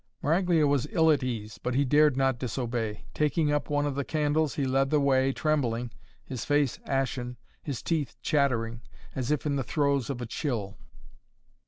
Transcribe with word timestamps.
Maraglia 0.23 0.65
was 0.65 0.87
ill 0.89 1.11
at 1.11 1.21
ease, 1.21 1.59
but 1.59 1.75
he 1.75 1.85
dared 1.85 2.17
not 2.17 2.39
disobey. 2.39 3.05
Taking 3.13 3.51
up 3.51 3.69
one 3.69 3.85
of 3.85 3.93
the 3.93 4.03
candles, 4.03 4.55
he 4.55 4.65
led 4.65 4.89
the 4.89 4.99
way, 4.99 5.31
trembling, 5.31 5.91
his 6.25 6.43
face 6.43 6.79
ashen, 6.87 7.37
his 7.61 7.83
teeth 7.83 8.15
chattering, 8.23 8.81
as 9.13 9.29
if 9.29 9.45
in 9.45 9.57
the 9.57 9.63
throes 9.63 10.09
of 10.09 10.19
a 10.19 10.25
chill. 10.25 10.75